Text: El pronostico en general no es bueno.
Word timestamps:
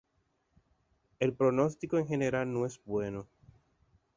El 1.19 1.35
pronostico 1.35 1.99
en 1.99 2.07
general 2.07 2.51
no 2.51 2.65
es 2.65 2.81
bueno. 2.85 3.27